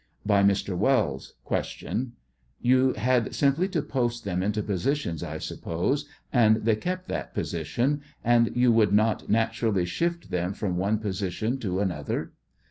By 0.25 0.41
Mr. 0.41 0.75
Wells: 0.75 1.35
Q. 1.47 2.13
Tou 2.65 2.93
had 2.93 3.35
simply 3.35 3.67
to 3.69 3.83
post 3.83 4.23
them 4.23 4.41
into 4.41 4.63
position, 4.63 5.15
I 5.23 5.37
suppose, 5.37 6.07
and 6.33 6.55
they 6.65 6.75
kept 6.75 7.07
that 7.09 7.35
position, 7.35 8.01
and 8.23 8.49
you 8.55 8.71
would 8.71 8.93
not 8.93 9.29
naturally 9.29 9.85
shift 9.85 10.31
them 10.31 10.53
from 10.55 10.75
one 10.75 10.97
position 10.97 11.59
to 11.59 11.81
another? 11.81 12.33